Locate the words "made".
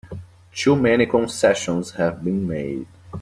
2.47-2.87